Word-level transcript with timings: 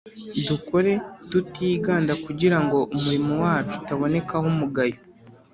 Dukore 0.47 0.91
tutiganda, 1.29 2.13
kugira 2.25 2.57
ngo 2.63 2.77
umurimo 2.95 3.31
wacu 3.43 3.73
utabonekaho 3.81 4.45
umugayo 4.53 4.97